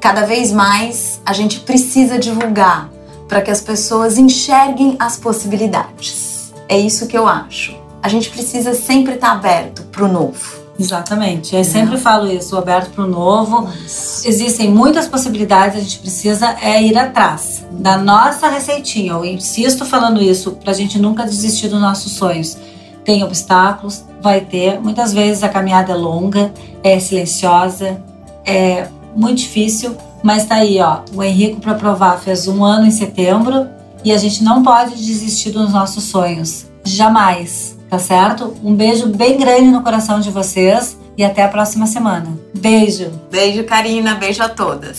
Cada 0.00 0.26
vez 0.26 0.52
mais 0.52 1.20
a 1.24 1.32
gente 1.32 1.60
precisa 1.60 2.18
divulgar 2.18 2.90
para 3.28 3.40
que 3.42 3.50
as 3.50 3.60
pessoas 3.60 4.18
enxerguem 4.18 4.96
as 4.98 5.16
possibilidades. 5.16 6.52
É 6.68 6.78
isso 6.78 7.06
que 7.06 7.16
eu 7.16 7.26
acho. 7.26 7.76
A 8.02 8.08
gente 8.08 8.30
precisa 8.30 8.74
sempre 8.74 9.14
estar 9.14 9.32
aberto 9.32 9.82
para 9.84 10.04
o 10.04 10.08
novo. 10.08 10.57
Exatamente. 10.78 11.56
Eu 11.56 11.64
sempre 11.64 11.98
falo 11.98 12.30
isso, 12.30 12.56
aberto 12.56 12.90
para 12.90 13.04
o 13.04 13.08
novo. 13.08 13.68
Isso. 13.84 14.26
Existem 14.28 14.70
muitas 14.70 15.08
possibilidades, 15.08 15.76
a 15.76 15.80
gente 15.80 15.98
precisa 15.98 16.56
é 16.62 16.80
ir 16.80 16.96
atrás 16.96 17.66
da 17.72 17.98
nossa 17.98 18.48
receitinha. 18.48 19.12
Eu 19.12 19.24
insisto 19.24 19.84
falando 19.84 20.22
isso 20.22 20.52
para 20.52 20.70
a 20.70 20.74
gente 20.74 20.98
nunca 20.98 21.24
desistir 21.24 21.68
dos 21.68 21.80
nossos 21.80 22.12
sonhos. 22.12 22.56
Tem 23.04 23.24
obstáculos, 23.24 24.04
vai 24.22 24.40
ter. 24.40 24.78
Muitas 24.80 25.12
vezes 25.12 25.42
a 25.42 25.48
caminhada 25.48 25.92
é 25.92 25.96
longa, 25.96 26.52
é 26.82 27.00
silenciosa, 27.00 28.00
é 28.44 28.88
muito 29.16 29.38
difícil, 29.38 29.96
mas 30.22 30.46
tá 30.46 30.56
aí, 30.56 30.78
ó. 30.80 31.00
O 31.12 31.22
Henrico 31.22 31.60
para 31.60 31.74
provar 31.74 32.18
fez 32.18 32.46
um 32.46 32.62
ano 32.62 32.86
em 32.86 32.90
setembro 32.92 33.66
e 34.04 34.12
a 34.12 34.16
gente 34.16 34.44
não 34.44 34.62
pode 34.62 34.94
desistir 34.94 35.50
dos 35.50 35.72
nossos 35.72 36.04
sonhos. 36.04 36.66
Jamais 36.84 37.77
tá 37.88 37.98
certo? 37.98 38.54
Um 38.62 38.74
beijo 38.74 39.08
bem 39.08 39.38
grande 39.38 39.70
no 39.70 39.82
coração 39.82 40.20
de 40.20 40.30
vocês 40.30 40.96
e 41.16 41.24
até 41.24 41.42
a 41.42 41.48
próxima 41.48 41.86
semana. 41.86 42.38
Beijo. 42.54 43.10
Beijo, 43.30 43.64
Karina. 43.64 44.14
Beijo 44.14 44.42
a 44.42 44.48
todas. 44.48 44.98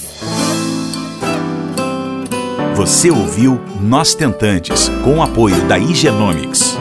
Você 2.75 3.12
ouviu 3.12 3.60
Nós 3.82 4.13
Tentantes, 4.13 4.89
com 5.04 5.17
o 5.17 5.21
apoio 5.21 5.62
da 5.67 5.78
Higienomics. 5.78 6.78